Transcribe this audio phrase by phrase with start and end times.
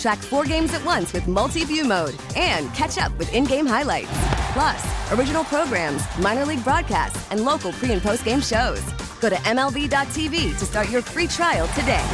[0.00, 3.66] Track four games at once with multi view mode and catch up with in game
[3.66, 4.08] highlights.
[4.54, 8.80] Plus, original programs, minor league broadcasts, and local pre and post game shows.
[9.20, 12.04] Go to MLB.tv to start your free trial today.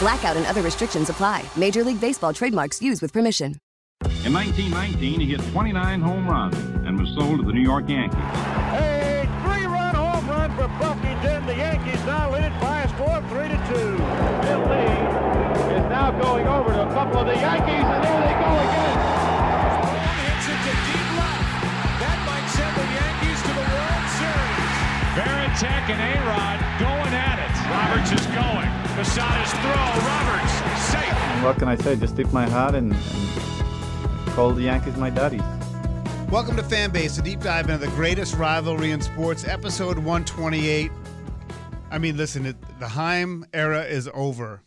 [0.00, 1.44] Blackout and other restrictions apply.
[1.56, 3.56] Major League Baseball trademarks used with permission.
[4.24, 8.18] In 1919, he hit 29 home runs and was sold to the New York Yankees.
[8.18, 11.44] A three-run home run for Buffington.
[11.46, 14.95] The Yankees now lead it by a score of three to two.
[16.06, 18.98] Bill now going over to a couple of the Yankees, and there they go again.
[20.22, 21.50] hits it to deep left.
[21.98, 24.70] That might send the Yankees to the World Series.
[25.18, 27.54] Varitek and A-Rod going at it.
[27.66, 28.70] Roberts is going.
[28.94, 29.82] Posada's throw.
[30.06, 30.54] Roberts
[30.86, 31.42] safe.
[31.42, 31.96] What can I say?
[31.96, 35.40] Just tip my hat and, and call the Yankees my daddy.
[36.30, 40.92] Welcome to Fanbase, a deep dive into the greatest rivalry in sports, episode 128.
[41.90, 44.62] I mean, listen, it, the Chaim era is over.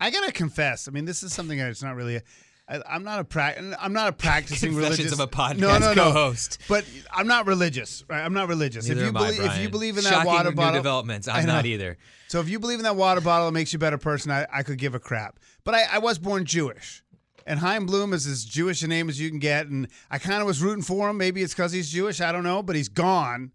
[0.00, 0.88] I gotta confess.
[0.88, 2.20] I mean, this is something that's not really.
[2.68, 5.94] I, I'm not a pra- I'm not a practicing religious of a podcast no, no,
[5.94, 6.04] no.
[6.04, 6.58] co-host.
[6.68, 8.04] But I'm not religious.
[8.08, 8.20] Right?
[8.20, 8.86] I'm not religious.
[8.86, 11.28] Neither if you believe, if you believe in that Shocking water new bottle, developments.
[11.28, 11.96] I I'm not either.
[12.28, 14.30] So if you believe in that water bottle, it makes you a better person.
[14.30, 15.40] I, I could give a crap.
[15.64, 17.02] But I, I was born Jewish.
[17.46, 19.68] And Chaim Bloom is as Jewish a name as you can get.
[19.68, 21.16] And I kind of was rooting for him.
[21.16, 22.20] Maybe it's because he's Jewish.
[22.20, 22.62] I don't know.
[22.62, 23.52] But he's gone.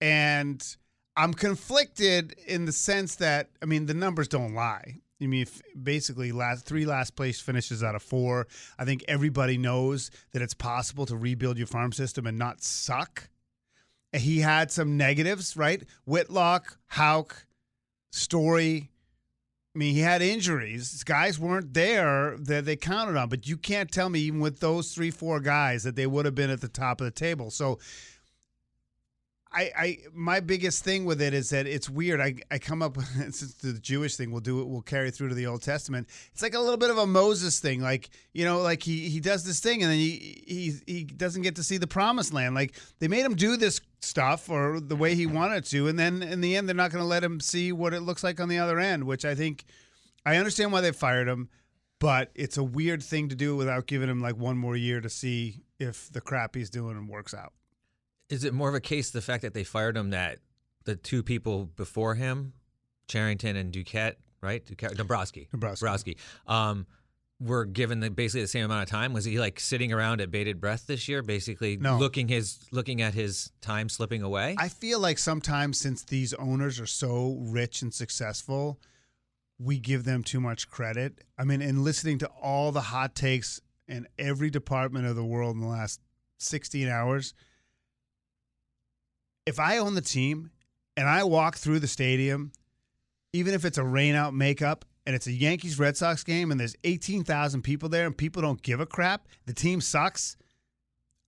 [0.00, 0.76] And
[1.16, 4.96] I'm conflicted in the sense that, I mean, the numbers don't lie.
[5.22, 5.46] I mean,
[5.80, 8.46] basically, last three last place finishes out of four.
[8.78, 13.28] I think everybody knows that it's possible to rebuild your farm system and not suck.
[14.12, 15.82] He had some negatives, right?
[16.04, 17.46] Whitlock, Houck,
[18.12, 18.90] Story.
[19.74, 20.92] I mean, he had injuries.
[20.92, 23.28] These guys weren't there that they counted on.
[23.28, 26.34] But you can't tell me, even with those three, four guys, that they would have
[26.36, 27.50] been at the top of the table.
[27.50, 27.80] So,
[29.54, 32.20] I, I, my biggest thing with it is that it's weird.
[32.20, 34.66] I, I come up with since the Jewish thing, we'll do it.
[34.66, 36.08] We'll carry through to the Old Testament.
[36.32, 39.20] It's like a little bit of a Moses thing, like you know, like he he
[39.20, 42.56] does this thing and then he he he doesn't get to see the promised land.
[42.56, 46.22] Like they made him do this stuff or the way he wanted to, and then
[46.22, 48.48] in the end, they're not going to let him see what it looks like on
[48.48, 49.04] the other end.
[49.04, 49.64] Which I think
[50.26, 51.48] I understand why they fired him,
[52.00, 55.08] but it's a weird thing to do without giving him like one more year to
[55.08, 57.52] see if the crap he's doing works out.
[58.28, 60.38] Is it more of a case the fact that they fired him that
[60.84, 62.52] the two people before him,
[63.08, 64.64] Cherington and Duquette, right?
[64.64, 66.16] Duquette, Dombrowski, Dombrowski.
[66.46, 66.86] um,
[67.40, 69.12] were given the, basically the same amount of time?
[69.12, 71.98] Was he like sitting around at bated breath this year, basically No.
[71.98, 74.54] looking his looking at his time slipping away?
[74.58, 78.80] I feel like sometimes since these owners are so rich and successful,
[79.58, 81.24] we give them too much credit.
[81.36, 85.54] I mean, in listening to all the hot takes in every department of the world
[85.56, 86.00] in the last
[86.38, 87.34] 16 hours,
[89.46, 90.50] if I own the team
[90.96, 92.52] and I walk through the stadium,
[93.32, 96.58] even if it's a rain out makeup and it's a Yankees Red Sox game and
[96.58, 100.36] there's 18,000 people there and people don't give a crap, the team sucks,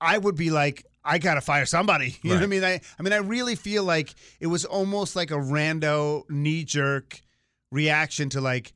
[0.01, 2.17] I would be like, I gotta fire somebody.
[2.23, 2.65] You know what I mean?
[2.65, 7.21] I, I mean, I really feel like it was almost like a rando knee jerk
[7.71, 8.73] reaction to like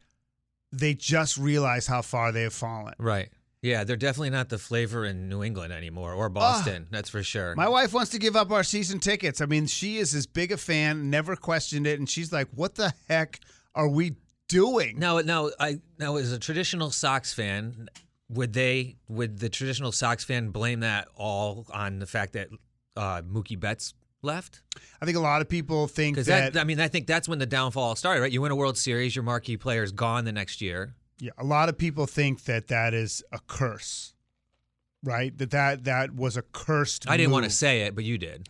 [0.73, 2.95] they just realized how far they have fallen.
[2.99, 3.29] right.
[3.63, 6.87] Yeah, they're definitely not the flavor in New England anymore or Boston.
[6.91, 7.55] that's for sure.
[7.57, 9.41] My wife wants to give up our season tickets.
[9.41, 12.77] I mean, she is as big a fan, never questioned it, and she's like, "What
[12.77, 13.41] the heck
[13.75, 14.17] are we
[14.49, 17.91] doing?" Now, now, I now as a traditional Sox fan,
[18.31, 22.49] would they would the traditional Sox fan blame that all on the fact that
[22.97, 23.93] uh, Mookie Betts
[24.23, 24.63] left?
[25.03, 27.39] I think a lot of people think that, that, I mean, I think that's when
[27.39, 28.33] the downfall started, right?
[28.33, 30.95] You win a World Series, your marquee player is gone the next year.
[31.21, 34.15] Yeah, a lot of people think that that is a curse,
[35.05, 35.37] right?
[35.39, 37.09] That that that was a cursed.
[37.09, 38.49] I didn't want to say it, but you did.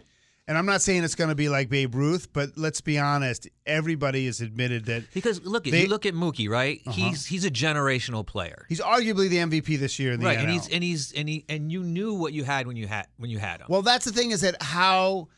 [0.49, 3.47] And I'm not saying it's going to be like Babe Ruth, but let's be honest.
[3.67, 6.81] Everybody has admitted that Because look, if They- you look at Mookie, right?
[6.85, 6.93] Uh-huh.
[7.11, 10.39] He's he's a generational player, he's arguably the MVP this year in the right?
[10.39, 10.43] NL.
[10.43, 13.07] And he's and he's and he and you knew what you had when you had
[13.17, 13.67] when you had him.
[13.69, 15.29] Well, that's the thing is that how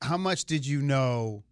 [0.00, 1.42] how much did you know?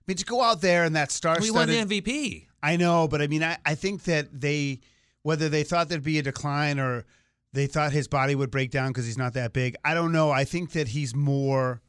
[0.00, 2.46] I mean, to go out there and that star We won the MVP.
[2.64, 4.80] I know, but I mean, I, I think that they,
[5.22, 7.04] whether they thought there'd be a decline or
[7.52, 10.30] they thought his body would break down because he's not that big, I don't know.
[10.30, 11.82] I think that he's more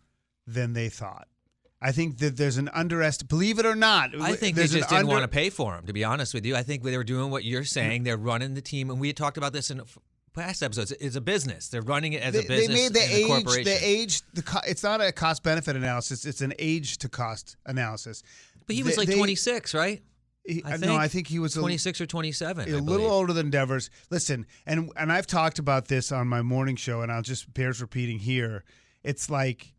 [0.46, 1.30] than they thought.
[1.82, 3.30] I think that there's an underest.
[3.30, 5.86] Believe it or not, I think they just didn't under- want to pay for him.
[5.86, 7.68] To be honest with you, I think they were doing what you're mm.
[7.68, 8.04] saying.
[8.04, 9.82] They're running the team, and we had talked about this in
[10.34, 10.92] past episodes.
[10.92, 11.70] It's a business.
[11.70, 12.68] They're running it as They, a business.
[12.68, 16.26] they made the age, the age, the co- it's not a cost benefit analysis.
[16.26, 18.24] It's an age to cost analysis.
[18.68, 20.02] But he was They- like they- 26, right?
[20.46, 22.72] He- I uh, no, I think he was a- 26 or 27.
[22.74, 23.90] a little older than Devers.
[24.10, 27.82] Listen, and and I've talked about this on my morning show, and I'll just bears
[27.82, 28.64] repeating here.
[29.04, 29.74] It's like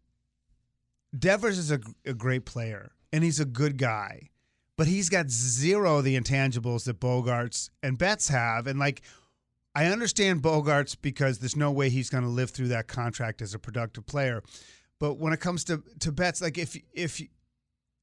[1.16, 4.30] Devers is a, a great player, and he's a good guy,
[4.76, 9.02] but he's got zero of the intangibles that Bogaerts and Betts have, and like.
[9.78, 13.52] I understand Bogaerts because there's no way he's going to live through that contract as
[13.52, 14.42] a productive player.
[14.98, 17.20] But when it comes to to Betts, like if if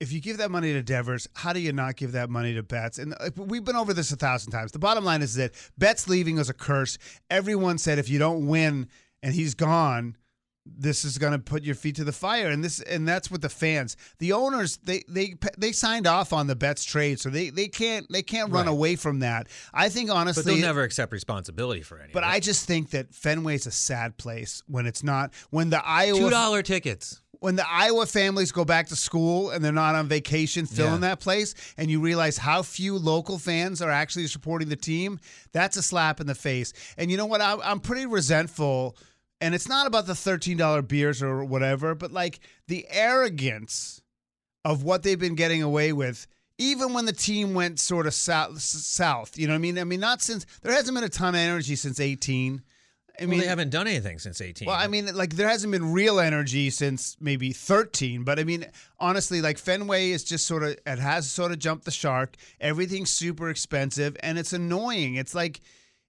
[0.04, 2.62] if you give that money to Devers, how do you not give that money to
[2.62, 3.00] Betts?
[3.00, 4.72] And uh, we've been over this a thousand times.
[4.72, 6.98] The bottom line is that Betts leaving was a curse.
[7.32, 8.88] Everyone said if you don't win
[9.24, 10.16] and he's gone,
[10.66, 12.48] this is going to put your feet to the fire.
[12.50, 16.48] And this and that's what the fans, the owners, they they they signed off on
[16.48, 18.72] the Betts trade, so they they can't they can't run Right.
[18.72, 19.48] away from that.
[19.74, 22.14] I think honestly, But they'll never accept responsibility for any.
[22.14, 22.24] but.
[22.24, 26.30] I just think that Fenway's a sad place when it's not when the Iowa two
[26.30, 27.20] dollar tickets.
[27.44, 31.10] When the Iowa families go back to school and they're not on vacation filling Yeah.
[31.10, 35.20] that place, and you realize how few local fans are actually supporting the team,
[35.52, 36.72] that's a slap in the face.
[36.98, 37.42] And you know what?
[37.42, 38.96] I'm, I'm pretty resentful.
[39.42, 44.02] And it's not about the $13 beers or whatever, but like the arrogance
[44.64, 46.28] of what they've been getting away with.
[46.58, 49.78] Even when the team went sort of south, south, you know what I mean?
[49.80, 52.62] I mean, not since there hasn't been a ton of energy since 18.
[53.20, 54.66] I well, mean, they haven't done anything since 18.
[54.66, 58.66] well, I mean, like there hasn't been real energy since maybe 13, but I mean,
[59.00, 62.36] honestly, like Fenway is just sort of it has sort of jumped the shark.
[62.60, 65.16] Everything's super expensive and it's annoying.
[65.16, 65.62] It's like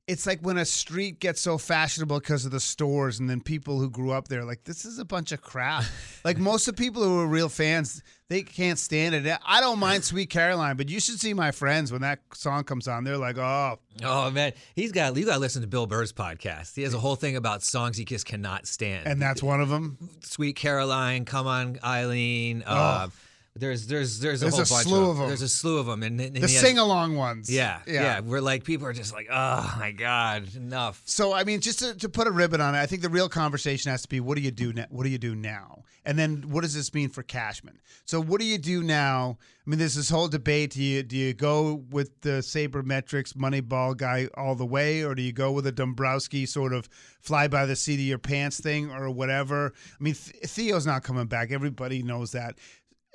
[0.06, 3.78] it's like when a street gets so fashionable because of the stores and then people
[3.78, 5.84] who grew up there like this is a bunch of crap.
[6.24, 9.38] like most of the people who are real fans, they can't stand it.
[9.46, 12.88] I don't mind Sweet Caroline, but you should see my friends when that song comes
[12.88, 13.04] on.
[13.04, 16.74] They're like, "Oh, oh man, he's got you got to listen to Bill Burr's podcast.
[16.74, 19.06] He has a whole thing about songs he just cannot stand.
[19.06, 22.62] and that's one of them." Sweet Caroline, Come On Eileen.
[22.66, 23.08] Uh,
[23.56, 24.46] there's there's there's a.
[24.46, 25.28] There's whole a bunch slew of them.
[25.28, 27.48] There's a slew of them, and, and The sing-along ones.
[27.48, 31.02] Yeah, yeah, We're like people are just like, oh my god, enough.
[31.04, 33.28] So I mean, just to, to put a ribbon on it, I think the real
[33.28, 34.72] conversation has to be: what do you do?
[34.72, 35.84] Ne- what do you do now?
[36.04, 37.80] And then what does this mean for Cashman?
[38.04, 39.38] So what do you do now?
[39.66, 43.96] I mean, there's this whole debate: do you do you go with the sabermetrics Moneyball
[43.96, 46.88] guy all the way, or do you go with a Dombrowski sort of
[47.20, 49.72] fly by the seat of your pants thing, or whatever?
[49.98, 51.52] I mean, Theo's not coming back.
[51.52, 52.58] Everybody knows that,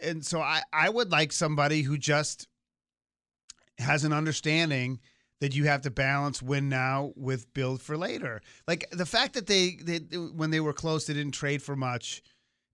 [0.04, 2.48] and so I I would like somebody who just
[3.80, 5.00] has an understanding
[5.40, 8.42] that you have to balance win now with build for later.
[8.68, 12.22] Like the fact that they, they when they were close, they didn't trade for much.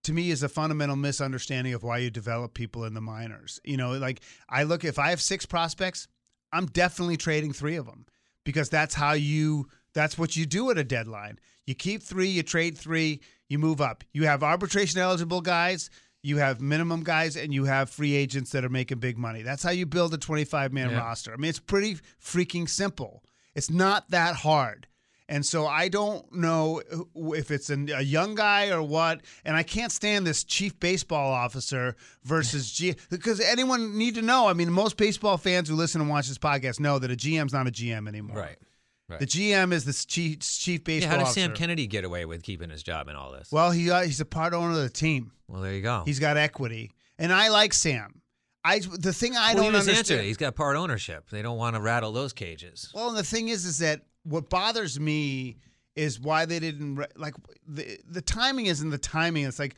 [0.04, 3.60] To me, is a fundamental misunderstanding of why you develop people in the minors.
[3.63, 6.07] You know, like I look if I have six prospects,
[6.51, 8.06] I'm definitely trading three of them
[8.44, 9.68] because that's how you.
[9.94, 11.39] That's what you do at a deadline.
[11.66, 14.04] You keep three, you trade three, you move up.
[14.12, 15.89] You have arbitration eligible guys,
[16.25, 19.44] you have minimum guys, and you have free agents that are making big money.
[19.44, 20.98] That's how you build a 25 man Yeah.
[20.98, 21.32] roster.
[21.32, 23.24] I mean, it's pretty freaking simple.
[23.53, 24.88] It's not that hard.
[25.27, 26.82] And so I don't know
[27.15, 29.22] if it's an, a young guy or what.
[29.44, 34.48] And I can't stand this chief baseball officer versus G because anyone need to know.
[34.48, 37.53] I mean, most baseball fans who listen and watch this podcast know that a GM's
[37.53, 38.38] not a GM anymore.
[38.38, 38.58] Right.
[39.07, 39.19] Right.
[39.19, 41.39] The GM is the chief chief Yeah, baseball how does officer.
[41.41, 43.51] Sam Kennedy get away with keeping his job and all this?
[43.51, 45.31] Well, he uh, he's a part owner of the team.
[45.47, 46.01] Well, there you go.
[46.05, 48.21] He's got equity, and I like Sam.
[48.63, 50.21] I the thing I well, don't answered understand.
[50.21, 50.25] it.
[50.25, 51.29] He's got part ownership.
[51.29, 52.89] They don't want to rattle those cages.
[52.95, 55.57] Well, and the thing is, is that what bothers me
[55.95, 57.35] is why they didn't re- like
[57.67, 59.45] the the timing isn't the timing.
[59.45, 59.75] It's like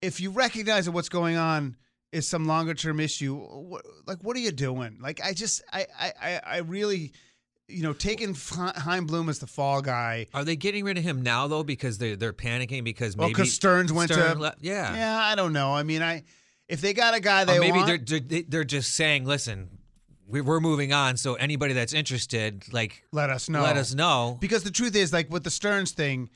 [0.00, 1.76] if you recognize that what's going on
[2.10, 4.96] is some longer term issue, what, like what are you doing?
[4.98, 7.12] Like I just I I- I really.
[7.68, 10.26] You know, taking Chaim Bloom as the fall guy.
[10.34, 13.36] Are they getting rid of him now though because they're they're panicking because Well, maybe
[13.36, 15.72] 'cause Stearns went Stern to- le- yeah Yeah, I don't know.
[15.74, 16.24] I mean, I
[16.68, 19.78] if they got a guy they or maybe want, they're, they're just saying listen
[20.26, 23.62] we- we're moving on so anybody that's interested like let us know.
[23.62, 26.30] let us know Because the truth is, like with the Stearns thing,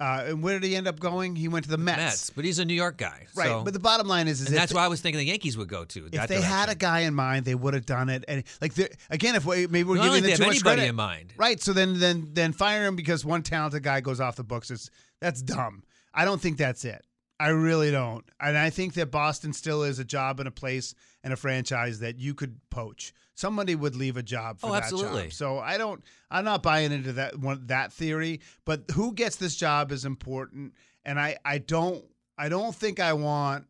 [0.00, 1.36] uh, and where did he end up going?
[1.36, 1.98] He went to the Mets.
[1.98, 3.46] Mets but he's a New York guy Right.
[3.48, 5.26] so- But the bottom line is, is and that's they- why I was thinking the
[5.26, 8.08] Yankees would go to if they had a guy in mind, they would have done
[8.08, 8.24] it.
[8.26, 8.72] And like,
[9.10, 11.34] again, if we, maybe we're giving them too much anybody credit, in mind.
[11.36, 11.60] right?
[11.60, 14.70] So then, then, then fire him because one talented guy goes off the books.
[14.70, 14.90] It's
[15.20, 15.84] that's dumb.
[16.14, 17.04] I don't think that's it.
[17.38, 18.24] I really don't.
[18.40, 22.00] And I think that Boston still is a job and a place and a franchise
[22.00, 23.12] that you could poach.
[23.40, 25.22] Somebody would leave a job for Oh, that absolutely.
[25.24, 25.32] job.
[25.32, 29.56] So I don't I'm not buying into that one that theory, but who gets this
[29.56, 30.74] job is important
[31.06, 32.04] and I I don't
[32.36, 33.64] I don't think I want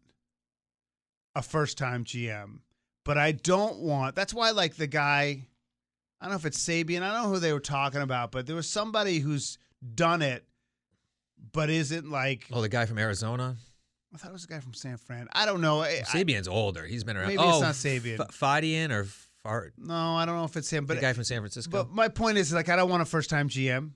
[1.36, 2.58] a first-time GM,
[3.04, 5.46] but I don't want That's why like the guy
[6.20, 8.46] I don't know if it's Sabean, I don't know who they were talking about, but
[8.46, 9.56] there was somebody who's
[9.94, 10.44] done it
[11.52, 13.56] but isn't like Oh, the guy from Arizona.
[14.12, 15.28] I thought it was a guy from San Fran.
[15.32, 15.80] I don't know.
[15.82, 16.84] I, I- Sabean's older.
[16.84, 17.28] He's been around.
[17.28, 18.18] Maybe oh, it's not Sabean.
[18.18, 19.06] F- Fadian or
[19.42, 19.72] Fart.
[19.78, 21.70] no, I don't know if it's him, The but guy from San Francisco.
[21.84, 23.92] but my point is like I don't want a first time GM.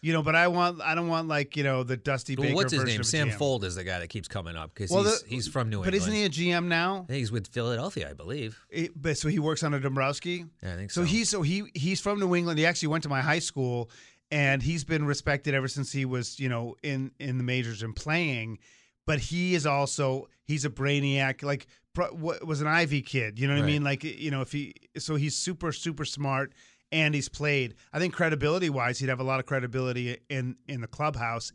[0.00, 2.54] You know, but I want I don't want like, you know, the Dusty well, Baker
[2.56, 3.02] what's his name?
[3.04, 3.36] Sam GM.
[3.38, 5.78] Fuld is the guy that keeps coming up because Well, he's, the- he's from New
[5.82, 6.02] But England.
[6.12, 7.06] But isn't he a GM now?
[7.08, 8.58] He's with Philadelphia, I believe.
[8.68, 10.44] It- but so he works under Dombrowski.
[10.62, 11.06] Yeah, I think So so.
[11.06, 12.58] he's so he he's from New England.
[12.58, 13.90] He actually went to my high school,
[14.30, 17.96] and he's been respected ever since he was you know in in the majors and
[17.96, 18.58] playing.
[19.06, 21.42] But he is also he's a brainiac.
[21.42, 23.38] Like was an Ivy kid.
[23.38, 23.84] You know what I mean?
[23.84, 26.52] Like you know if he so he's super super smart
[26.92, 27.74] and he's played.
[27.92, 31.52] I think credibility wise, he'd have a lot of credibility in in the clubhouse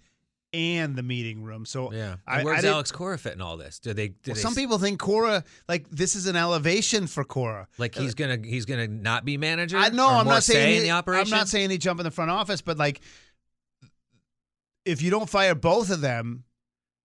[0.51, 1.63] and the meeting room.
[1.65, 2.15] So yeah.
[2.25, 3.77] I, I where's didn't- Alex Cora fit in all this?
[3.79, 4.08] Do they?
[4.08, 7.67] Do well, they some s- people think Cora like this is an elevation for Cora.
[7.77, 9.77] like he's gonna he's gonna not be manager.
[9.77, 10.10] I know.
[10.10, 11.34] I'm not say saying in he, the operation.
[11.34, 13.01] I'm not saying he jump in the front office, but like,
[14.86, 16.43] if you don't fire both of them,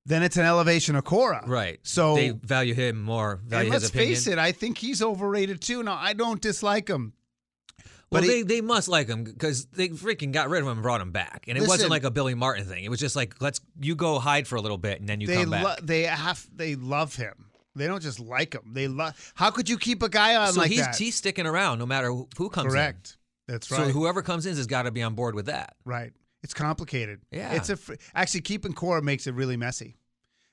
[0.07, 1.43] then it's an elevation of Cora.
[1.47, 1.79] right.
[1.83, 3.41] So they value him more.
[3.47, 5.83] Value and let's face it, I think he's overrated too.
[5.83, 7.15] Now I don't dislike him.
[8.11, 10.73] Well, But they, he- they must like him because they freaking got rid of him
[10.75, 12.85] and brought him back, and it Listen- wasn't like a Billy Martin thing.
[12.85, 15.27] It was just like let's you go hide for a little bit and then you
[15.27, 15.65] they come back.
[15.65, 17.51] lo- they have they love him.
[17.77, 18.71] They don't just like him.
[18.73, 19.33] They love.
[19.35, 20.97] How could you keep a guy on so like he's that?
[20.97, 23.17] he's sticking around no matter who, comes Correct.
[23.49, 23.77] That's in.
[23.79, 23.87] right.
[23.89, 25.75] So whoever comes in has got to be on board with that.
[25.85, 26.13] Right.
[26.45, 27.23] It's complicated.
[27.33, 27.55] Yeah.
[27.55, 29.97] It's a fr- actually keeping Cora makes it really messy,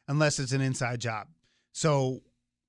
[0.08, 1.28] unless it's an inside job.
[1.74, 2.22] So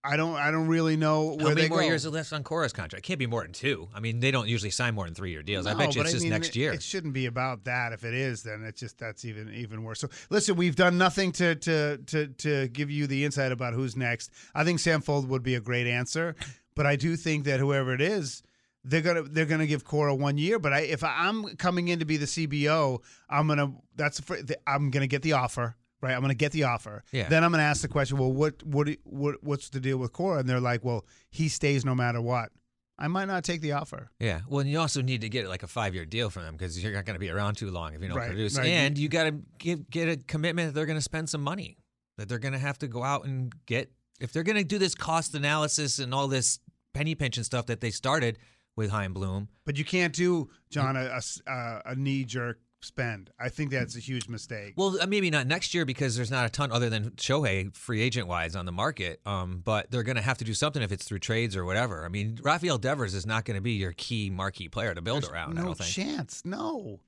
[0.05, 1.87] I don't I don't really know where How many they more go.
[1.87, 3.05] years are left on Cora's contract?
[3.05, 3.89] It can't be more than two.
[3.95, 5.67] I mean, they don't usually sign more than three year deals.
[5.67, 6.73] I No, bet you but it's just mean, next it- year.
[6.73, 7.93] It shouldn't be about that.
[7.93, 10.01] If it is, then it's just that's even even worse.
[10.01, 13.97] So listen, we've done nothing to to to to give you the insight about who's
[13.97, 14.33] next.
[14.53, 16.35] I think Sam Fuld would be a great answer,
[16.75, 18.43] but I do think that whoever it is.
[18.85, 22.05] They're gonna they're gonna give Cora one year, but I if I'm coming in to
[22.05, 22.99] be the CBO,
[23.31, 24.21] I'm gonna that's
[24.67, 26.15] I'm gonna get the offer, right?
[26.15, 27.05] I'm gonna get the offer.
[27.13, 27.29] Yeah.
[27.29, 30.41] Then I'm gonna ask the question, well, what what what what's the deal with Cora?
[30.41, 32.51] And they're like, well, he stays no matter what.
[32.99, 34.11] I might not take the offer.
[34.21, 34.41] Yeah.
[34.49, 36.81] Well, and you also need to get like a five year deal from them because
[36.83, 38.57] you're not going to be around too long if you don't Right, produce.
[38.57, 38.67] right.
[38.69, 41.79] And you got to get get a commitment that they're going to spend some money,
[42.19, 43.91] that they're going to have to go out and get.
[44.21, 46.61] If they're going to do this cost analysis and all this
[46.95, 48.39] penny pinching stuff that they started
[48.77, 53.31] with Chaim Bloom, But you can't do John a knee jerk spend.
[53.39, 54.75] I think that's a huge mistake.
[54.77, 58.01] well, uh, maybe not next year because there's not a ton other than Shohei free
[58.01, 59.21] agent wise on the market.
[59.25, 62.05] Um, but they're going to have to do something if it's through trades or whatever.
[62.05, 65.23] I mean, Rafael Devers is not going to be your key marquee player to build
[65.23, 65.59] There's around.
[65.59, 65.91] I no don't think.
[65.91, 66.43] chance.
[66.45, 66.99] No.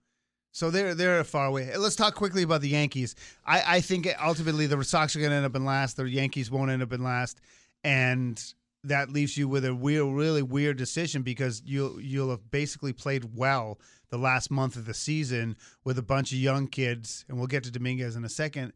[0.52, 1.76] So they're they're far away.
[1.76, 3.16] Let's talk quickly about the Yankees.
[3.44, 5.96] I, I think ultimately the Sox are going to end up in last.
[5.96, 7.40] The Yankees won't end up in last,
[7.82, 8.40] and
[8.84, 13.36] that leaves you with a weird, really weird decision because you'll you'll have basically played
[13.36, 13.78] well
[14.10, 17.64] the last month of the season with a bunch of young kids, and we'll get
[17.64, 18.72] to Dominguez in a second.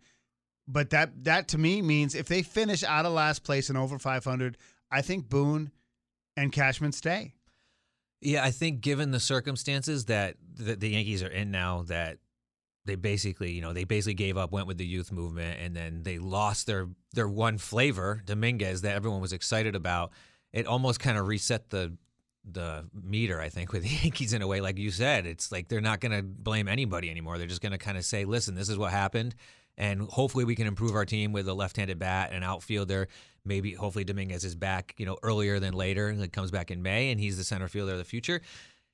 [0.67, 3.99] But that that to me means if they finish out of last place and over
[3.99, 4.57] 500,
[4.91, 5.71] I think Boone
[6.37, 7.35] and Cashman stay.
[8.21, 12.19] Yeah, I think given the circumstances that the, the Yankees are in now, that
[12.89, 16.03] they basically, you know, they basically gave up, went with the youth movement, and then
[16.03, 20.11] they lost their their one flavor, Dominguez, that everyone was excited about.
[20.53, 21.97] It almost kind of reset the
[22.51, 24.61] the meter, I think, with the Yankees in a way.
[24.61, 27.39] Like you said, it's like they're not going to blame anybody anymore.
[27.39, 29.35] They're just going to kind of say, "Listen, this is what happened."
[29.77, 33.07] And hopefully we can improve our team with a left-handed bat and outfielder.
[33.45, 36.13] Maybe hopefully Dominguez is back, you know, earlier than later.
[36.15, 38.41] Like comes back in May, and he's the center fielder of the future.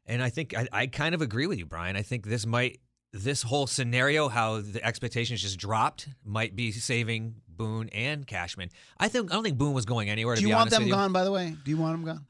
[0.05, 1.97] And I think I, I kind of agree with you, Brian.
[1.97, 2.81] I think this might
[3.15, 8.71] this whole scenario, how the expectations just dropped, might be saving Boone and Cashman.
[8.99, 10.35] I think I don't think Boone was going anywhere.
[10.35, 11.13] To Do you be want them gone?
[11.13, 12.27] By the way, do you want them gone?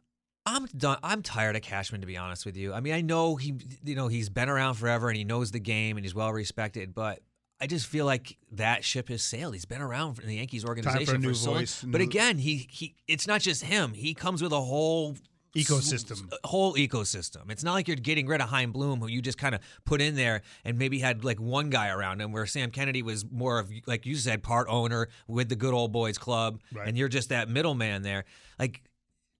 [0.47, 0.99] I'm done.
[1.03, 2.75] I'm tired of Cashman, to be honest with you.
[2.75, 5.59] I mean, I know he, you know, he's been around forever and he knows the
[5.59, 7.21] game and he's well respected, but
[7.62, 9.55] I just feel like that ship has sailed.
[9.55, 11.61] He's been around in the Yankees organization new so long.
[11.61, 12.95] voice, But again, he he.
[13.09, 13.95] It's not just him.
[13.95, 15.17] He comes with a whole
[15.54, 16.32] Ecosystem.
[16.32, 17.50] Uh, whole ecosystem.
[17.50, 20.00] It's not like you're getting rid of Chaim Bloom, who you just kind of put
[20.00, 23.58] in there and maybe had like one guy around him, where Sam Kennedy was more
[23.58, 26.88] of, like you said, part owner with the good old boys club, Right.
[26.88, 28.25] and you're just that middleman there.
[28.58, 28.82] Like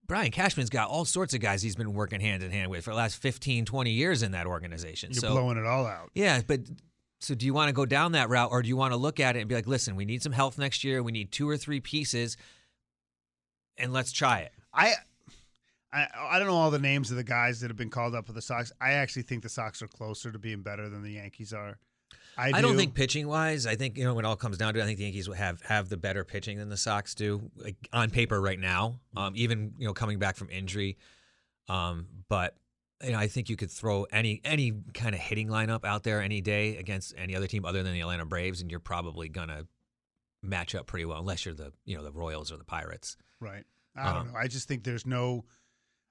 [0.07, 2.91] Brian Cashman's got all sorts of guys he's been working hand in hand with for
[2.91, 5.11] the last 15, 20 years in that organization.
[5.11, 6.11] You're so blowing it all out.
[6.13, 6.61] yeah, but
[7.19, 9.19] So do you want to go down that route, or do you want to look
[9.19, 11.01] at it and be like, listen, we need some health next year.
[11.01, 12.37] We need two or three pieces,
[13.77, 14.51] and let's try it.
[14.73, 14.93] I,
[15.95, 18.27] I I don't know all the names of the guys that have been called up
[18.27, 18.71] for the Sox.
[18.81, 21.77] I actually think the Sox are closer to being better than the Yankees are.
[22.37, 23.65] I, I, don't think pitching wise.
[23.65, 25.29] I think you know when it all comes down to it, I think the Yankees
[25.33, 28.99] have have the better pitching than the Sox do like, on paper right now.
[29.15, 30.97] Um, even you know coming back from injury,
[31.69, 32.55] um, but
[33.01, 36.21] you know I think you could throw any any kind of hitting lineup out there
[36.21, 39.65] any day against any other team other than the Atlanta Braves, and you're probably gonna
[40.43, 43.15] match up pretty well unless you're the you know the Royals or the Pirates.
[43.39, 43.63] Right.
[43.95, 44.37] I don't Um, know.
[44.37, 45.45] I just think there's no.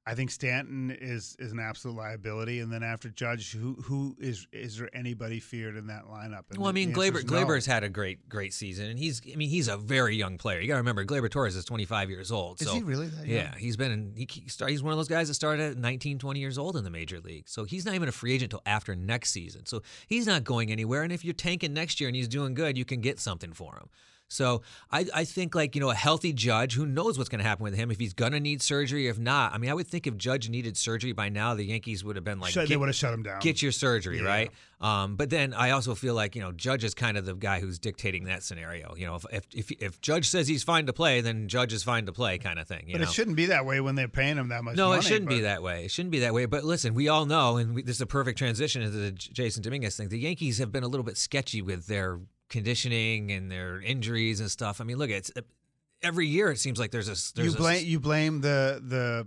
[0.06, 4.46] I think Stanton is is an absolute liability, and then after Judge, who who is
[4.52, 6.42] is there anybody feared in that lineup?
[6.50, 7.32] And Well, I mean, Gleyber, is no.
[7.32, 10.60] Gleyber's had a great, great season, and he's, I mean, he's a very young player.
[10.60, 12.60] You got to remember, Gleyber Torres is 25 years old.
[12.60, 13.36] Is so, he really that young?
[13.36, 14.12] Yeah, he's been in.
[14.14, 16.76] He, he start, he's one of those guys that started at 19, 20 years old
[16.76, 17.48] in the major league.
[17.48, 19.64] So he's not even a free agent until after next season.
[19.64, 21.02] So he's not going anywhere.
[21.02, 23.76] And if you're tanking next year and he's doing good, you can get something for
[23.76, 23.88] him.
[24.34, 27.46] So I, I think like you know a healthy Judge, who knows what's going to
[27.46, 29.06] happen with him if he's going to need surgery.
[29.06, 32.04] If not, I mean, I would think if Judge needed surgery by now, the Yankees
[32.04, 33.40] would have been like, Shut- they "Get- would have shut him down.
[33.40, 34.24] Get your surgery, Yeah.
[34.28, 34.50] right?
[34.80, 37.60] Um, but then I also feel like you know Judge is kind of the guy
[37.60, 38.94] who's dictating that scenario.
[38.96, 41.82] You know, if if if, if Judge says he's fine to play, then Judge is
[41.82, 42.84] fine to play, kind of thing.
[42.88, 43.08] You but know?
[43.08, 44.76] it shouldn't be that way when they're paying him that much.
[44.76, 45.84] No, money, it shouldn't be that way.
[45.86, 46.44] It shouldn't be that way.
[46.46, 49.62] But listen, we all know, and we, this is a perfect transition into the Jasson
[49.62, 50.08] Dominguez thing.
[50.08, 52.20] The Yankees have been a little bit sketchy with their
[52.54, 54.80] conditioning and their injuries and stuff.
[54.80, 55.30] I mean, look, it's
[56.02, 59.26] every year it seems like there's a there's You a- blame you blame the the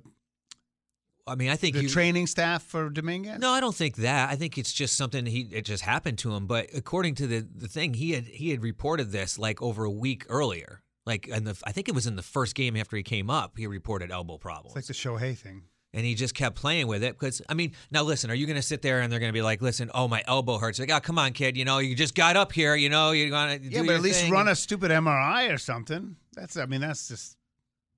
[1.29, 3.39] I mean, I think the you, training staff for Dominguez.
[3.39, 4.29] No, I don't think that.
[4.29, 6.47] I think it's just something he it just happened to him.
[6.47, 9.91] But according to the the thing, he had he had reported this like over a
[9.91, 10.81] week earlier.
[11.05, 13.57] Like and the I think it was in the first game after he came up,
[13.57, 14.75] he reported elbow problems.
[14.75, 15.63] It's like the Shohei thing.
[15.93, 18.57] And he just kept playing with it because I mean, now listen, are you going
[18.57, 20.79] to sit there and they're going to be like, listen, oh my elbow hurts?
[20.79, 23.29] Like, oh come on, kid, you know, you just got up here, you know, you're
[23.29, 26.15] going to Yeah, but at least run a stupid MRI or something.
[26.33, 27.37] That's I mean that's just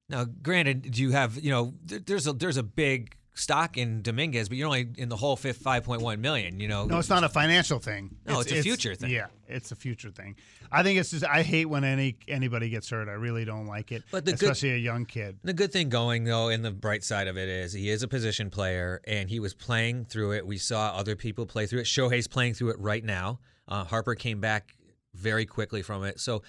[0.07, 4.49] Now, granted, do you have you know there's a there's a big stock in Dominguez,
[4.49, 6.59] but you're only in the whole fifth five point one million.
[6.59, 8.15] You know, no, it's not a financial thing.
[8.25, 9.09] No, it's a future thing.
[9.09, 10.35] Yeah, it's a future thing.
[10.71, 13.07] I think it's just I hate when any anybody gets hurt.
[13.09, 15.39] I really don't like it, But the good- especially a young kid.
[15.43, 18.07] The good thing going though, in the bright side of it is he is a
[18.07, 20.45] position player and he was playing through it.
[20.45, 21.85] We saw other people play through it.
[21.85, 23.39] Shohei's playing through it right now.
[23.67, 24.75] Uh, Harper came back
[25.15, 26.19] very quickly from it.
[26.19, 26.43] So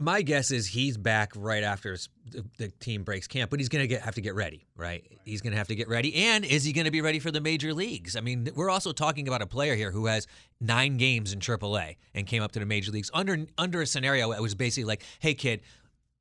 [0.00, 1.96] my guess is he's back right after
[2.30, 5.04] the, the team breaks camp, but he's going to get have to get ready, right?
[5.24, 7.30] He's going to have to get ready, and is he going to be ready for
[7.32, 8.14] the major leagues?
[8.14, 10.26] I mean, we're also talking about a player here who has
[10.60, 14.30] nine games in AAA and came up to the major leagues under under a scenario
[14.32, 15.62] that was basically like, "Hey, kid,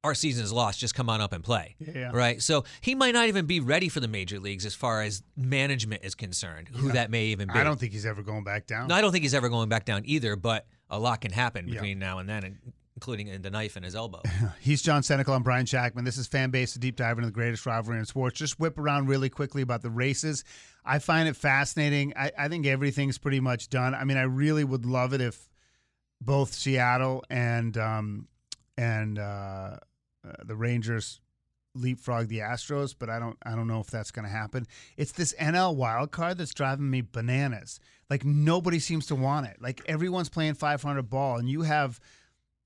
[0.04, 0.80] our season is lost.
[0.80, 2.10] Just come on up and play." Yeah.
[2.12, 2.42] Right.
[2.42, 6.04] So he might not even be ready for the major leagues as far as management
[6.04, 6.70] is concerned.
[6.74, 7.54] Who that may even be.
[7.60, 8.88] I don't think he's ever going back down.
[8.88, 10.36] No, I don't think he's ever going back down either.
[10.36, 11.76] But a lot can happen Yeah.
[11.76, 12.58] between now and then, and-
[12.98, 14.24] including in the knife in his elbow.
[14.60, 15.36] He's John Senecal.
[15.36, 16.04] I'm Brian Shackman.
[16.04, 18.40] This is Fan Base, a deep dive into the greatest rivalry in sports.
[18.40, 20.44] Just whip around really quickly about the races.
[20.84, 22.14] I find it fascinating.
[22.16, 23.94] I, I think everything's pretty much done.
[23.94, 25.48] I mean, I really would love it if
[26.20, 28.28] both Seattle and um,
[28.80, 29.78] and uh, uh,
[30.44, 31.22] the Rangers
[31.76, 34.66] leapfrog the Astros, but I don't I don't know if that's going to happen.
[34.98, 37.80] It's this NL wild card that's driving me bananas.
[38.10, 39.58] Like nobody seems to want it.
[39.62, 42.00] Like everyone's playing 500 ball, and you have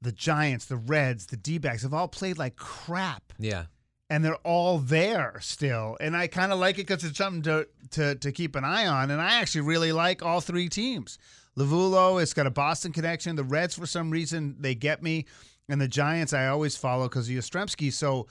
[0.02, 3.66] the Giants, the Reds, the D-backs have all played like crap, yeah.
[4.10, 5.98] and they're all there still.
[6.00, 8.88] And I kind of like it because it's something to, to to keep an eye
[8.88, 9.12] on.
[9.12, 11.20] And I actually really like all three teams.
[11.58, 13.36] Lovullo, it's got a Boston connection.
[13.36, 15.26] The Reds, for some reason, they get me,
[15.70, 17.94] and the Giants I always follow because of Yastrzemski.
[17.94, 18.28] So,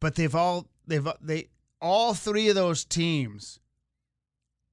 [0.00, 1.48] but they've all they've they
[1.80, 3.60] all three of those teams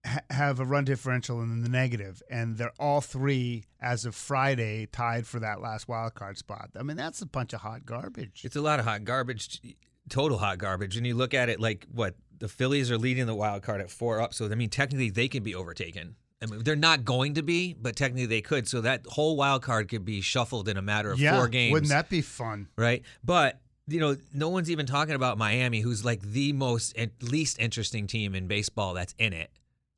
[0.05, 4.87] ha- have a run differential in the negative, and they're all three as of Friday
[4.91, 6.69] tied for that last wild card spot.
[6.77, 8.41] I mean, that's a bunch of hot garbage.
[8.43, 9.61] It's a lot of hot garbage,
[10.09, 10.97] total hot garbage.
[10.97, 13.89] And you look at it like what the Phillies are leading the wild card at
[13.89, 14.33] four up.
[14.33, 16.15] So I mean, technically they can be overtaken.
[16.41, 18.67] I mean, they're not going to be, but technically they could.
[18.67, 21.71] So that whole wild card could be shuffled in a matter of yeah, four games.
[21.71, 22.67] wouldn't that be fun?
[22.75, 23.03] right?
[23.23, 27.59] But you know, no one's even talking about Miami, who's like the most and least
[27.59, 29.51] interesting team in baseball that's in it.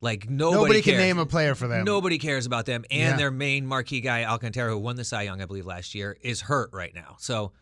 [0.04, 1.84] Like nobody, Nobody can name a player for them.
[1.84, 3.16] Nobody cares about them, and Yeah.
[3.16, 6.42] their main marquee guy Alcantara, who won the Cy Young, I believe, last year, is
[6.42, 7.16] hurt right now.
[7.18, 7.52] So.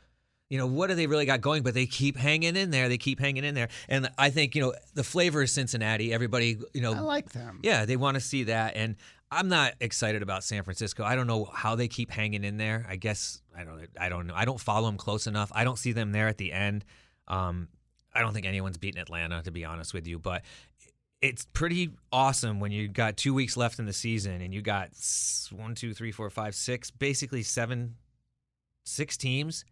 [0.50, 1.62] You know what do they really got going?
[1.62, 2.90] But they keep hanging in there.
[2.90, 6.12] They keep hanging in there, and I think you know the flavor is Cincinnati.
[6.12, 7.61] Everybody, you know, I like them.
[7.62, 8.96] yeah, they want to see that, and
[9.31, 11.05] I'm not excited about San Francisco.
[11.05, 12.85] I don't know how they keep hanging in there.
[12.87, 13.81] I guess I don't.
[13.98, 14.35] I don't know.
[14.37, 15.50] I don't follow them close enough.
[15.55, 16.85] I don't see them there at the end.
[17.28, 17.68] Um,
[18.12, 20.18] I don't think anyone's beaten Atlanta, to be honest with you.
[20.18, 20.42] But
[21.22, 24.90] it's pretty awesome when you got two weeks left in the season and you got
[25.52, 27.94] one, two, three, four, five, six, basically seven,
[28.85, 29.64] six teams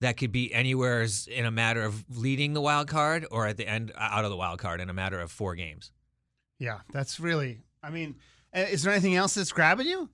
[0.00, 3.68] that could be anywhere in a matter of leading the wild card or at the
[3.68, 5.92] end out of the wild card in a matter of four games.
[6.58, 7.60] Yeah, that's really.
[7.82, 8.16] I mean,
[8.54, 10.08] uh, is there anything else that's grabbing you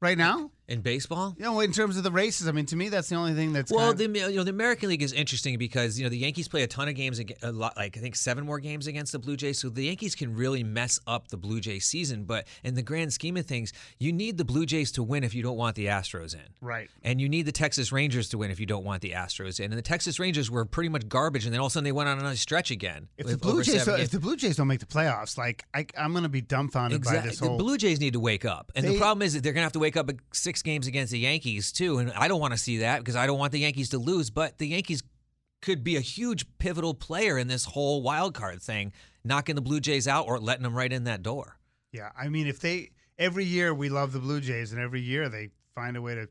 [0.00, 0.50] right now?
[0.70, 3.16] In baseball, You know, in terms of the races, I mean, to me, that's the
[3.16, 6.04] only thing that's well, kind the you know the American League is interesting because you
[6.04, 8.60] know the Yankees play a ton of games, a lot, like I think seven more
[8.60, 9.58] games against the Blue Jays.
[9.58, 12.22] So the Yankees can really mess up the Blue Jays season.
[12.24, 15.34] But in the grand scheme of things, you need the Blue Jays to win if
[15.34, 16.40] you don't want the Astros in.
[16.60, 16.88] right.
[17.02, 19.72] And you need the Texas Rangers to win if you don't want the Astros in.
[19.72, 21.92] And the Texas Rangers were pretty much garbage, and then all of a sudden they
[21.92, 23.08] went on another stretch again.
[23.18, 25.84] If the Blue Jays, don't, if the Blue Jays don't make the playoffs, like I,
[25.98, 27.56] I'm going to be dumbfounded by this whole.
[27.56, 28.70] The Blue Jays need to wake up.
[28.76, 30.59] And They- the problem is that they're going to have to wake up at six
[30.62, 31.98] games against the Yankees, too.
[31.98, 34.30] And I don't want to see that because I don't want the Yankees to lose.
[34.30, 35.02] But the Yankees
[35.62, 38.92] could be a huge pivotal player in this whole wild card thing,
[39.24, 41.58] knocking the Blue Jays out or letting them right in that door.
[41.92, 45.28] yeah, I mean, if they every year we love the Blue Jays, and every year
[45.28, 46.28] they find a way to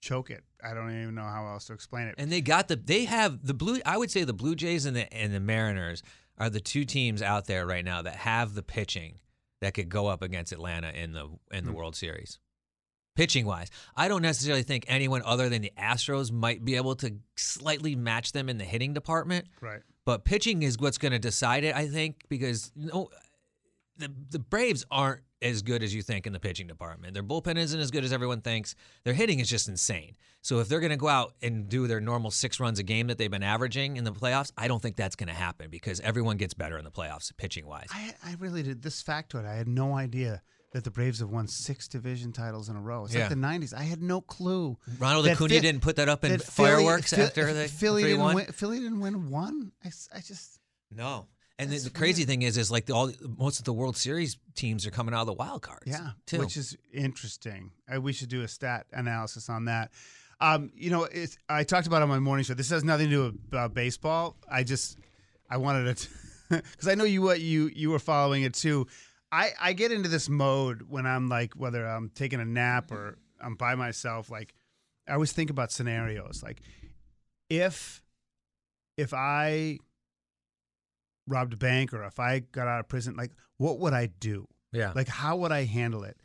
[0.00, 0.42] choke it.
[0.62, 2.16] I don't even know how else to explain it.
[2.18, 4.96] And they got the they have the blue I would say the Blue Jays and
[4.96, 6.02] the and the Mariners
[6.38, 9.20] are the two teams out there right now that have the pitching
[9.62, 11.78] that could go up against Atlanta in the in the hmm.
[11.78, 12.38] World Series.
[13.14, 17.14] Pitching wise, I don't necessarily think anyone other than the Astros might be able to
[17.36, 19.46] slightly match them in the hitting department.
[19.60, 19.80] right.
[20.04, 23.08] But pitching is what's going to decide it, I think, because no,
[24.02, 27.14] the the Braves aren't as good as you think in the pitching department.
[27.14, 28.74] Their bullpen isn't as good as everyone thinks.
[29.04, 30.14] Their hitting is just insane.
[30.40, 33.08] So if they're going to go out and do their normal six runs a game
[33.08, 35.98] that they've been averaging in the playoffs, I don't think that's going to happen because
[36.00, 37.88] everyone gets better in the playoffs pitching wise.
[37.90, 39.44] I, I really did this factoid.
[39.46, 43.04] I had no idea that the Braves have won six division titles in a row.
[43.04, 43.22] It's Yeah.
[43.22, 43.74] like the '90s.
[43.74, 44.78] I had no clue.
[44.98, 48.46] Ronald Acuna didn't put that up in that fireworks Phil- after the Philly didn't win.
[48.46, 49.72] Philly didn't win one.
[49.84, 50.60] I just
[50.90, 51.26] No.
[51.58, 54.38] And the, the crazy thing is, is like the, all most of the World Series
[54.54, 55.82] teams are coming out of the wild cards.
[55.86, 56.38] yeah, too.
[56.38, 57.70] which is interesting.
[57.92, 59.92] Uh, we should do a stat analysis on that.
[60.40, 62.54] Um, you know, it's, I talked about it on my morning show.
[62.54, 64.36] This has nothing to do about baseball.
[64.50, 64.98] I just
[65.48, 66.08] I wanted to
[66.50, 68.86] because I know you what you you were following it too.
[69.30, 73.18] I I get into this mode when I'm like whether I'm taking a nap or
[73.40, 74.30] I'm by myself.
[74.30, 74.54] Like
[75.08, 76.42] I always think about scenarios.
[76.42, 76.60] Like
[77.48, 78.02] if
[78.96, 79.78] if I
[81.26, 84.46] robbed a bank or if I got out of prison, like what would I do?
[84.72, 84.92] yeah.
[84.94, 86.16] Like, how would I handle it?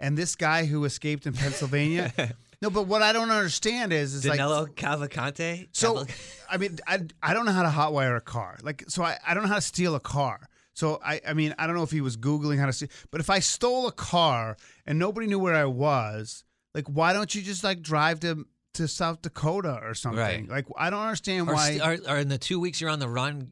[0.00, 2.12] And this guy who escaped in Pennsylvania.
[2.62, 5.68] no, but what I don't understand is, is like, Danilo Cavalcante.
[5.72, 8.58] so Caval- I mean, I, I don't know how to hotwire a car.
[8.62, 10.40] Like, so I, I don't know how to steal a car.
[10.74, 13.20] So I, I mean, I don't know if he was googling how to steal, but
[13.20, 17.42] if I stole a car and nobody knew where I was, like, why don't you
[17.42, 20.18] just like drive to to South Dakota or something?
[20.20, 20.48] Right.
[20.48, 21.78] Like, I don't understand Or, why.
[21.78, 23.50] st- or, or in the two weeks you're on the run,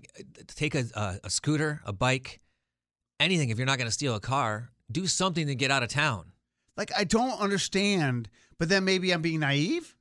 [0.49, 2.41] take a, a, a scooter, a bike,
[3.19, 3.51] anything.
[3.51, 6.33] If you're not going to steal a car, do something to get out of town.
[6.77, 8.29] like I don't understand,
[8.59, 9.95] but then maybe I'm being naive.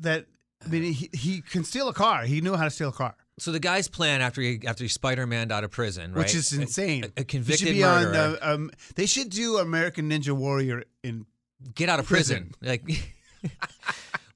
[0.00, 0.26] That
[0.64, 2.24] I mean, he, he can steal a car.
[2.24, 4.88] He knew how to steal a car, So the guy's plan after he after he
[4.88, 6.18] Spider Man out of prison, right?
[6.18, 7.04] which is insane.
[7.16, 8.38] A, a convicted be on, murderer.
[8.42, 11.26] uh, um, they should do American Ninja Warrior in.
[11.74, 12.80] get out of prison, prison.
[12.86, 13.12] like.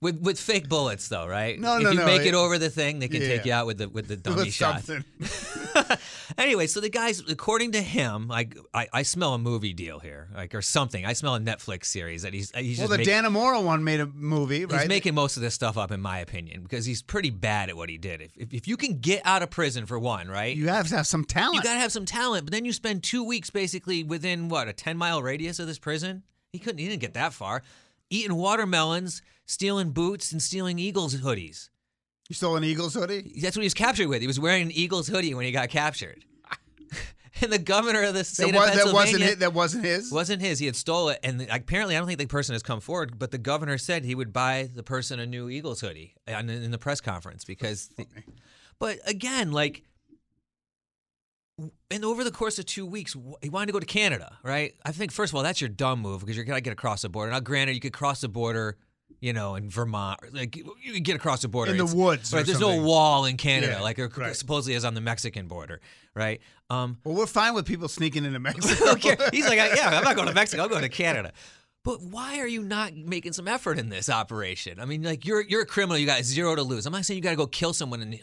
[0.02, 1.58] With, with fake bullets though, right?
[1.58, 3.28] No, if no, If you no, make it it- over the thing, they can Yeah.
[3.28, 4.82] take you out with the with the dummy with shot.
[4.84, 5.04] something.
[6.38, 10.28] anyway, so the guys, according to him, like I, I smell a movie deal here,
[10.34, 11.04] like or something.
[11.06, 14.00] I smell a Netflix series that he's he's Well, the making, Dan Amora one made
[14.00, 17.30] a movie, he's making most of this stuff up, in my opinion, because he's pretty
[17.30, 18.20] bad at what he did.
[18.20, 20.56] If if, if you can get out of prison for one, right?
[20.56, 21.56] you have to have some talent.
[21.56, 24.72] You gotta have some talent, but then you spend two weeks basically within what a
[24.72, 26.22] ten mile radius of this prison.
[26.52, 26.78] He couldn't.
[26.78, 27.62] He didn't get that far.
[28.08, 31.70] Eating watermelons, stealing boots, and stealing Eagles hoodies.
[32.28, 33.32] you stole an Eagles hoodie.
[33.40, 34.20] That's what he was captured with.
[34.20, 36.24] He was wearing an Eagles hoodie when he got captured.
[37.42, 39.38] and the governor of the state That, of was, that Pennsylvania wasn't it.
[39.40, 40.12] That wasn't his.
[40.12, 40.58] wasn't his.
[40.58, 43.18] He had stole it, and apparently, I don't think the person has come forward.
[43.18, 46.70] But the governor said he would buy the person a new Eagles hoodie in, in
[46.70, 47.88] the press conference because.
[47.96, 48.06] the-
[48.78, 49.84] but again, like,
[51.90, 54.74] and over the course of two weeks, he wanted to go to Canada, right?
[54.84, 57.08] I think first of all, that's your dumb move because you're gonna get across the
[57.08, 57.30] border.
[57.32, 58.76] Now, granted, you could cross the border.
[59.20, 62.44] You know, in Vermont, like you could get across the border In the woods Right?
[62.44, 62.82] There's something.
[62.82, 64.36] no wall in Canada, Yeah, like there right.
[64.36, 65.80] supposedly is on the Mexican border,
[66.14, 66.40] right?
[66.68, 68.94] Um, Well, we're fine with people sneaking into Mexico.
[69.32, 70.62] He's like, yeah, I'm not going to Mexico.
[70.64, 71.32] I'm going to Canada.
[71.82, 74.80] But why are you not making some effort in this operation?
[74.80, 75.96] I mean, like you're you're a criminal.
[75.96, 76.84] You got zero to lose.
[76.84, 78.20] I'm not saying you got to go kill someone in the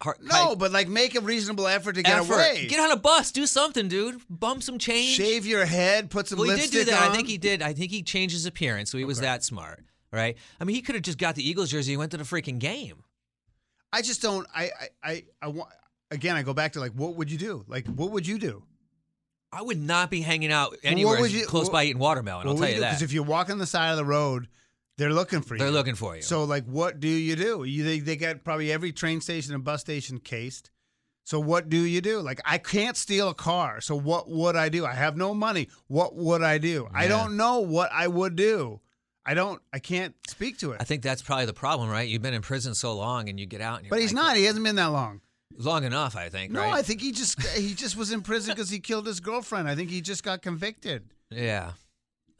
[0.00, 0.22] heart.
[0.22, 2.32] no, but like make a reasonable effort to get effort.
[2.32, 2.66] away.
[2.68, 3.30] Get on a bus.
[3.30, 4.22] Do something, dude.
[4.30, 5.14] Bump some change.
[5.16, 6.08] Shave your head.
[6.08, 7.02] Put some well, he did do that.
[7.02, 7.10] on.
[7.10, 7.60] I think he did.
[7.60, 10.36] I think he changed his appearance, so he was that smart, right?
[10.60, 12.58] I mean, he could have just got the Eagles jersey He went to the freaking
[12.58, 13.02] game.
[13.92, 14.46] I just don't.
[14.54, 15.70] I I I, I want.
[16.10, 17.64] again, I go back to like, what would you do?
[17.68, 18.62] Like, what would you do?
[19.52, 22.48] I would not be hanging out anywhere you- close what- by eating watermelon.
[22.48, 22.90] I'll tell you that.
[22.90, 24.48] Because if you walk on the side of the road,
[24.96, 25.58] they're looking for you.
[25.58, 26.22] They're looking for you.
[26.22, 27.64] So, like, what do you do?
[27.64, 30.70] You they, they got probably every train station and bus station cased.
[31.24, 32.20] So, what do you do?
[32.20, 33.80] Like, I can't steal a car.
[33.82, 34.86] So, what would I do?
[34.86, 35.68] I have no money.
[35.86, 36.88] What would I do?
[36.94, 38.80] I don't know what I would do.
[39.24, 39.62] I don't.
[39.72, 40.78] I can't speak to it.
[40.80, 42.08] I think that's probably the problem, right?
[42.08, 44.24] You've been in prison so long, and you get out, and you're but he's like,
[44.24, 44.36] not.
[44.36, 45.20] He hasn't been that long.
[45.56, 46.16] long enough.
[46.16, 46.52] I think.
[46.52, 46.74] No, right?
[46.74, 49.68] I think he just he just was in prison because he killed his girlfriend.
[49.68, 51.04] I think he just got convicted.
[51.30, 51.72] Yeah.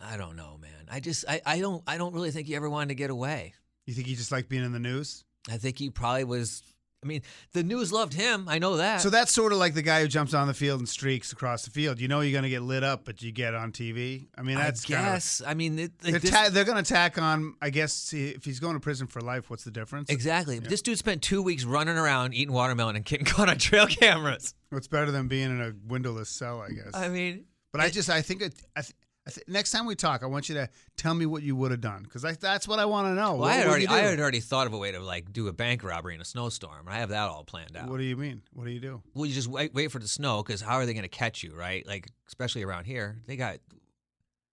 [0.04, 0.88] I don't know, man.
[0.90, 3.54] I just I, I don't I don't really think he ever wanted to get away.
[3.86, 5.24] You think he just liked being in the news?
[5.50, 6.62] I think he probably was
[7.02, 8.46] I mean, the news loved him.
[8.48, 9.00] I know that.
[9.00, 11.64] So that's sort of like the guy who jumps on the field and streaks across
[11.64, 12.00] the field.
[12.00, 14.26] You know you're going to get lit up, but you get on TV.
[14.38, 16.82] I mean, that's I kind of- I mean, it, like they're, this- ta- they're going
[16.82, 17.54] to tack on.
[17.60, 20.10] I guess see, if he's going to prison for life, what's the difference?
[20.10, 20.60] exactly.
[20.60, 24.54] This dude spent two weeks running around eating watermelon and getting caught on trail cameras.
[24.70, 26.60] What's better than being in a windowless cell?
[26.62, 26.94] I guess.
[26.94, 28.54] I mean, but I just I think it.
[28.76, 28.94] I th-
[29.30, 31.80] th- next time we talk, I want you to tell me what you would have
[31.80, 33.34] done because that's what I want to know.
[33.36, 33.86] well, I had already?
[33.86, 36.24] I had already thought of a way to like do a bank robbery in a
[36.24, 36.86] snowstorm.
[36.88, 37.88] I have that all planned out.
[37.88, 38.42] What do you mean?
[38.52, 39.02] What do you do?
[39.14, 41.42] Well, you just wait, wait for the snow because how are they going to catch
[41.42, 41.86] you, right?
[41.86, 43.58] Like, especially around here, they got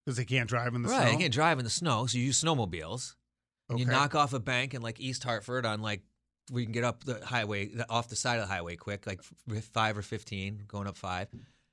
[0.06, 1.02] Because they can't drive in the right.
[1.04, 1.12] snow.
[1.12, 3.16] They can't drive in the snow, so you use snowmobiles.
[3.70, 6.02] And You knock off a bank in like East Hartford on like
[6.52, 9.22] we can get up the highway off the side of the highway quick, like
[9.74, 11.28] five or fifteen, going up five,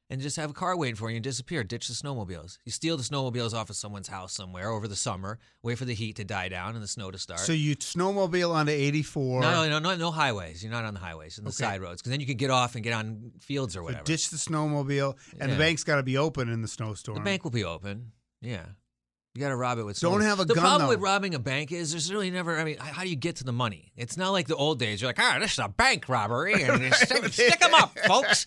[0.09, 1.65] and just have a car waiting for you and disappear.
[1.65, 2.59] Ditch the snowmobiles.
[2.65, 5.39] You steal the snowmobiles off of someone's house somewhere over the summer.
[5.63, 7.41] Wait for the heat to die down and the snow to start.
[7.41, 9.41] So you snowmobile onto 84.
[9.41, 10.63] no, no, no, no, highways.
[10.63, 11.57] You're not on the highways, in the Okay.
[11.57, 14.05] side roads, because then you could get off and get on fields or whatever.
[14.05, 17.17] ditch the snowmobile, and the bank's got to be open in the snowstorm.
[17.17, 18.13] The bank will be open.
[18.41, 18.67] Yeah.
[19.37, 20.01] You got to rob it with.
[20.01, 20.95] Don't have a the gun, The problem though.
[20.95, 22.59] with robbing a bank is there's really never.
[22.59, 23.93] I mean, how do you get to the money?
[23.97, 25.03] It's not like the old days.
[25.03, 28.47] You're like, ah, this is a bank robbery, and you stick, stick 'em up, folks.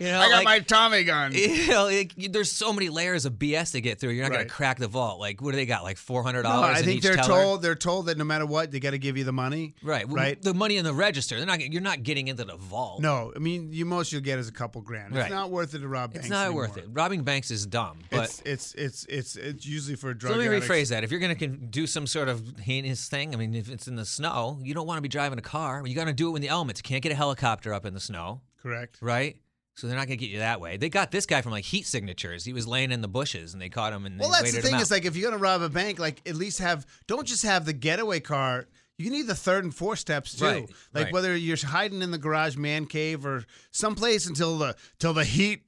[0.00, 1.32] You know, I got like- my Tommy gun.
[1.34, 4.10] You know, you- there's so many layers of BS to get through.
[4.10, 4.36] You're not Right.
[4.38, 5.18] going to crack the vault.
[5.18, 5.82] Like, what do they got?
[5.82, 6.78] Like four hundred No, dollars.
[6.78, 7.42] I think they're teller?
[7.42, 9.74] told they're told that no matter what, they got to give you the money.
[9.82, 10.08] Right.
[10.08, 10.40] Right.
[10.40, 11.36] The money in the register.
[11.36, 11.60] They're not.
[11.60, 13.00] You're not getting into the vault.
[13.02, 15.08] No, I mean, you most you'll get is a couple grand.
[15.14, 15.30] It's Right.
[15.30, 16.26] not worth it to rob It's banks.
[16.26, 16.62] It's not anymore.
[16.62, 16.86] worth it.
[16.92, 17.98] Robbing banks is dumb.
[18.10, 20.68] But It's it's it's it's it's usually for So let me addicts.
[20.68, 21.04] rephrase that.
[21.04, 23.96] If you're going to do some sort of heinous thing, I mean, if it's in
[23.96, 25.82] the snow, you don't want to be driving a car.
[25.86, 26.80] You got to do it in the elements.
[26.80, 28.98] You can't get a helicopter up in the snow, Correct.
[29.00, 29.36] right?
[29.76, 30.76] So they're not going to get you that way.
[30.76, 32.44] They got this guy from like heat signatures.
[32.44, 34.74] He was laying in the bushes, and they caught him and Well, that's the thing
[34.80, 37.64] is like if you're gonna rob a bank, like at least have don't just have
[37.64, 38.66] the getaway car.
[38.96, 40.44] You need the third and fourth steps too.
[40.44, 41.12] Right, Like right.
[41.12, 45.62] whether you're hiding in the garage man cave or someplace until the till the heat.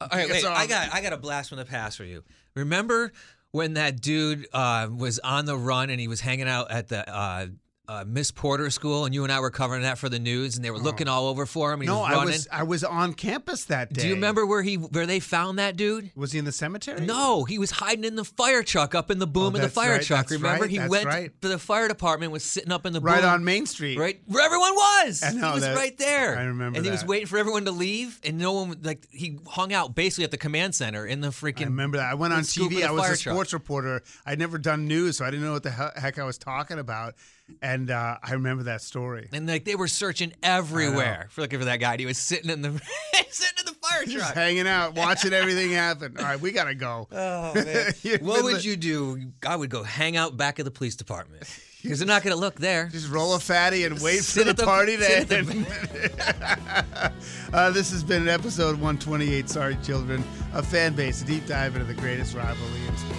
[0.00, 0.44] Uh, all right, wait.
[0.46, 2.24] I got I got a blast from the past for you.
[2.56, 3.12] Remember
[3.52, 7.08] when that dude uh, was on the run and he was hanging out at the
[7.08, 7.46] uh,
[7.88, 10.64] uh, Miss Porter School, and you and I were covering that for the news, and
[10.64, 11.80] they were looking all over for him.
[11.80, 11.98] And he Oh.
[11.98, 12.26] No, was I running.
[12.32, 14.02] was I was on campus that day.
[14.02, 16.10] Do you remember where he where they found that dude?
[16.14, 17.04] Was he in the cemetery?
[17.04, 19.60] No, he was hiding in the fire truck up in the boom Oh, of the
[19.62, 20.20] that's fire right, truck.
[20.28, 21.42] that's Remember, right, he that's went right.
[21.42, 23.98] to the fire department, was sitting up in the Right boom, on Main Street.
[23.98, 25.22] right where everyone was.
[25.24, 25.76] I know he was that.
[25.76, 26.38] right there.
[26.38, 27.08] I remember and he was that.
[27.08, 30.38] waiting for everyone to leave, and no one like he hung out basically at the
[30.38, 31.62] command center in the freaking.
[31.62, 32.10] I remember that.
[32.10, 32.84] I went on scoop TV.
[32.86, 33.34] I was fire a truck.
[33.34, 34.02] sports reporter.
[34.24, 36.78] I'd never done news, so I didn't know what the he- heck I was talking
[36.78, 37.14] about.
[37.60, 39.28] And uh, I remember that story.
[39.32, 41.92] And like they were searching everywhere for looking for that guy.
[41.92, 42.70] And he was sitting in the
[43.30, 44.34] sitting in the fire Just truck.
[44.34, 46.16] hanging out, watching everything happen.
[46.18, 47.08] All right, we gotta go.
[47.12, 47.92] Oh man!
[48.22, 49.32] What would li- you do?
[49.46, 51.42] I would go hang out back at the police department
[51.82, 52.88] because they're not going to look there.
[52.92, 55.66] Just roll a fatty and wait for the the- party to sit end.
[57.52, 59.48] uh, this has been episode 128.
[59.50, 60.22] Sorry, children.
[60.54, 63.18] A fan base, a deep dive into the greatest rivalry in sports.